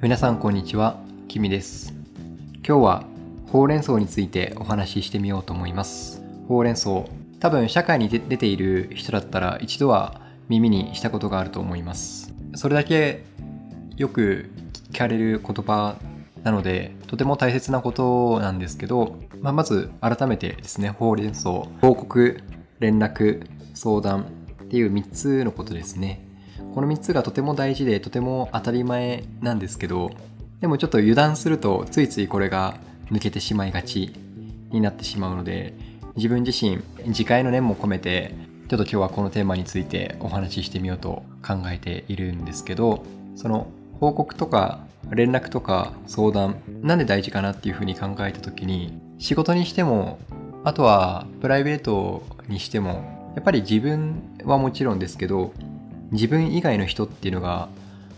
[0.00, 1.92] 皆さんこんにちは、きみです。
[2.64, 3.04] 今日は
[3.48, 6.22] ほうれん草についてお話ししてみようと思います。
[6.46, 7.02] ほうれん草、
[7.40, 12.32] 多分社会に出出ている人だったら一度は耳にしたことがあると思います。
[12.54, 13.24] それだけ
[13.96, 14.48] よく
[14.92, 15.96] 聞かれる言葉
[16.44, 22.40] なので、とても大切なことなんですけど、まあ、まず改めてですね、ほうれん草、報告、
[22.78, 24.26] 連絡、相談
[24.62, 26.27] っていう3つのことですね。
[26.74, 30.10] この3つがとても大事でとても当たり前なんですけど
[30.60, 32.78] でもちょっと油断するとついついこれが
[33.10, 34.12] 抜けてしまいがち
[34.70, 35.74] になってしまうので
[36.16, 36.82] 自分自身
[37.14, 38.34] 次回の念も込めて
[38.68, 44.80] ちょっと今日はこのテーマについてお話ししてみようと考えているんですけどその報告とか
[45.10, 50.18] 連絡とか相談なんで大事かなっていうふうに考えた時に仕事にしても
[50.64, 55.52] あとはプライベートにしてもやっぱり自分はもちろんですけど
[56.12, 57.68] 自分以外の人っていうのが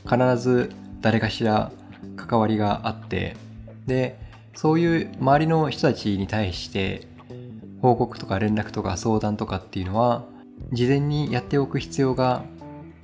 [0.04, 1.72] 必ず誰かしら
[2.16, 3.36] 関わりがあって
[3.86, 4.18] で
[4.54, 7.06] そういう周りの人たちに対して
[7.82, 10.24] 報告とか連絡とか相談とかっていうのは
[10.72, 12.44] 事前にやっておく必要が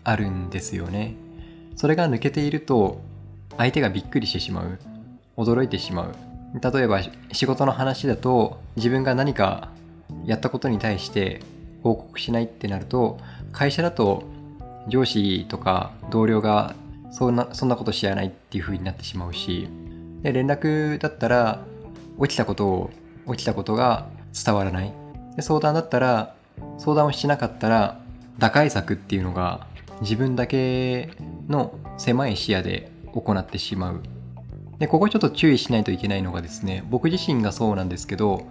[0.05, 1.17] あるんですよね。
[1.75, 3.01] それが抜けていると
[3.57, 4.79] 相手がびっくりしてしまう。
[5.37, 6.15] 驚いてしまう。
[6.61, 7.01] 例えば
[7.33, 9.71] 仕事の話だと自分が何か
[10.25, 11.41] やったことに対して
[11.83, 13.19] 報告しないってなると
[13.53, 14.25] 会社だと
[14.89, 16.75] 上司とか同僚が
[17.11, 19.69] そんなそんなこと知らないっていう風になってしまうし
[20.23, 21.61] で連絡だったら
[22.21, 22.91] 起きたことを
[23.31, 24.93] 起きたことが伝わらない。
[25.35, 26.35] で相談だったら
[26.79, 28.01] 相談をしなかったら
[28.39, 29.67] 打開策っていうのが
[30.01, 31.11] 自分だけ
[31.49, 34.03] の狭い視野で行ってしまう。
[34.79, 38.47] でここちょっと注意しないといけないのがですね僕自身がそうなんですけど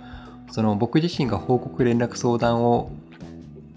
[0.49, 2.91] その僕自身が報告連絡相談を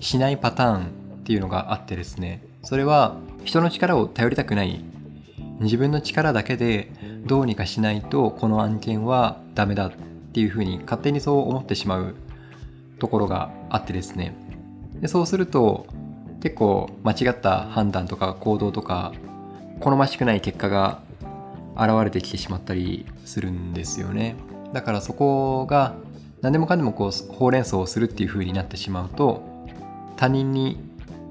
[0.00, 0.88] しないパターンっ
[1.24, 4.84] ていうのがあってですねそれは人の力を頼りたくない。
[5.60, 6.92] 自分の力だけで
[7.26, 9.92] どうにかしないとこの案件はダメだっ
[10.32, 12.14] ていうふうに勝手にそう思ってしまう
[13.00, 14.36] ところがあってですね。
[15.00, 15.86] でそうすると
[16.40, 19.12] 結構間違った判断とか行動とか
[19.80, 21.00] 好ましくない結果が
[21.76, 24.36] 現れてきてしまったりするんですよね。
[24.72, 25.94] だからそこが
[26.40, 29.42] 何でもかんでもこうほうれん草をするっていう風になってしまうと
[30.16, 30.78] 他人に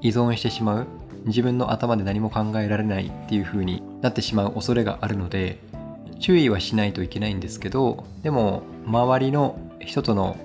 [0.02, 0.86] 依存してしまう
[1.26, 5.58] 自分の頭で何も考えられないっていう風になってしまう恐れがあるので
[6.20, 10.36] 注意はしないといけないんですけどでも周りの人との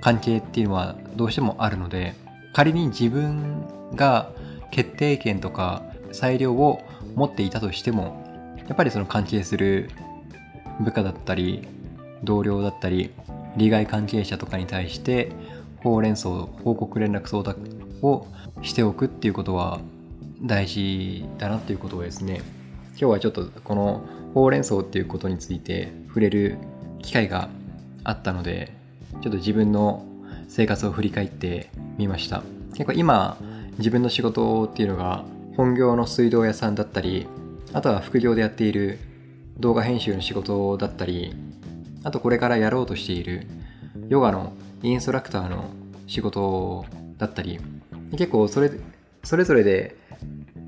[0.00, 2.14] 関係っていうのはどうしてもあるので
[2.52, 4.30] 仮に自分が
[4.70, 6.82] 決定権とか裁量を
[7.14, 8.24] 持っていたとしても
[8.68, 9.90] やっぱりその関係する
[10.80, 11.66] 部下だったり
[12.22, 13.12] 同僚だったり
[13.56, 15.32] 利害関係者とかに対して
[15.82, 17.56] ほうれん草報告連絡相談
[18.02, 18.26] を
[18.62, 19.80] しておくっていうことは
[20.42, 22.42] 大事だなっていうことをですね
[22.90, 24.04] 今日はちょっとこの
[24.34, 26.58] ほうれん草っていうことについて触れる
[27.02, 27.48] 機会が
[28.04, 28.72] あったので
[29.14, 30.04] ちょっと自分の
[30.48, 32.42] 生活を振り返ってみました。
[32.72, 33.36] 結構今
[33.78, 35.24] 自分の仕事っていうのが
[35.56, 37.26] 本業の水道屋さんだったり
[37.72, 38.98] あとは副業でやっている
[39.58, 41.34] 動画編集の仕事だったり
[42.04, 43.48] あとこれからやろうとしている
[44.08, 45.64] ヨガのインストラクターの
[46.06, 46.84] 仕事
[47.18, 47.58] だったり
[48.12, 48.70] 結構それ
[49.24, 49.96] それぞれで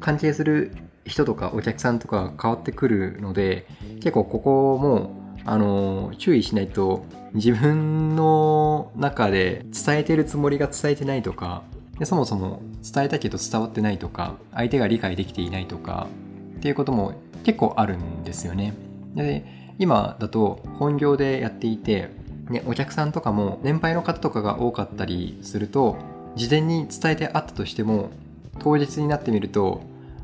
[0.01, 0.73] 関係する
[1.05, 3.67] 人とかお客さんとか変わってくるので
[3.97, 11.63] 結構ここもあの注意しないと自分の中で伝えてるつもりが伝えてないとか
[11.99, 16.09] でそもそも伝えたけど伝わってないとか相手が理解できていないとか
[16.57, 18.75] っていうことも結構あるんですよね。
[19.15, 19.45] で
[19.79, 22.11] 今だと本業でやっていて、
[22.49, 25.97] ね、お客さんとかも年配の方とかが多かったりすると
[26.37, 28.11] 事前に伝えてあったとしても
[28.59, 29.81] 当日になってみると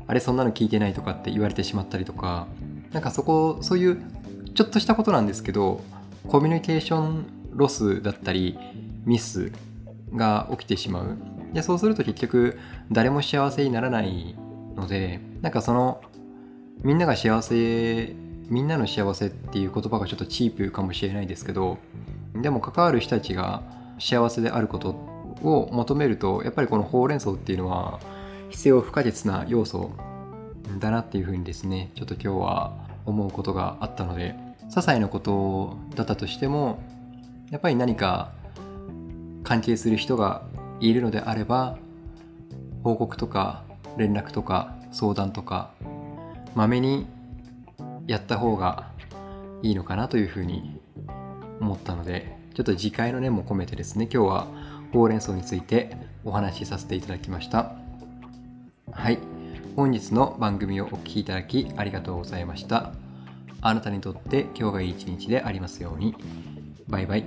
[0.07, 2.47] あれそんなの聞いてないとかって言われてしまったりとか
[2.91, 4.01] なんかそこそういう
[4.55, 5.81] ちょっとしたことなんですけど
[6.27, 8.57] コミュニケーションロスだったり
[9.05, 9.51] ミス
[10.13, 11.17] が起きてしまう。
[11.53, 12.57] でそうすると結局
[12.91, 14.35] 誰も幸せにならない
[14.75, 16.01] のでなんかその
[16.83, 18.15] みんなが幸せ
[18.49, 21.77] みんなの幸せっていう言葉がちょっとチープかもしれないですけど
[22.35, 23.63] でも関わる人たちが
[23.99, 24.89] 幸せであること
[25.41, 27.99] を求めるとやっぱりこのほうれん草っていうのは
[28.49, 29.91] 必要不可欠な要素
[30.79, 32.73] だなっていうふうにですねちょっと今日は
[33.05, 34.35] 思うことがあったので
[34.69, 36.79] 些細なことだったとしても
[37.51, 38.31] やっぱり何か
[39.43, 40.43] 関係する人が
[40.79, 41.77] いるのであれば
[42.83, 43.63] 報告とか
[43.97, 45.71] 連絡とか相談とか
[46.53, 47.07] まめに
[48.07, 48.91] やった方が
[49.63, 50.79] いいのかなというふうに
[51.59, 54.47] 思ったのでちょっと次回の念も込めてですね今日は
[54.93, 57.86] ほうれん草についてお話しさせていただきました。
[58.91, 59.19] はい。
[59.75, 62.93] 本日の番組をお聴きいただきありがとうございました。
[63.61, 66.15] あなたにとって今日がいい一日でありますように。
[66.87, 67.25] バイバイ。